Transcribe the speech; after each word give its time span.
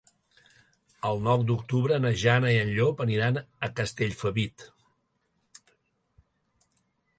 El 1.09 1.19
nou 1.27 1.43
d'octubre 1.49 1.99
na 2.05 2.13
Jana 2.21 2.55
i 2.55 2.57
en 2.63 2.73
Llop 2.79 3.05
aniran 3.07 3.39
a 3.69 3.71
Castellfabib. 3.81 4.67